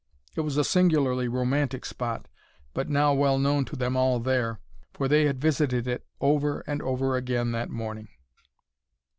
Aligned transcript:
It 0.35 0.41
was 0.41 0.57
a 0.57 0.63
singularly 0.63 1.27
romantic 1.27 1.85
spot, 1.85 2.27
but 2.73 2.89
now 2.89 3.13
well 3.13 3.37
known 3.37 3.65
to 3.65 3.75
them 3.75 3.95
all 3.95 4.19
there, 4.19 4.59
for 4.95 5.07
they 5.07 5.25
had 5.25 5.39
visited 5.39 5.87
it 5.87 6.07
over 6.19 6.61
and 6.65 6.81
over 6.81 7.15
again 7.15 7.51
that 7.51 7.69
morning. 7.69 8.07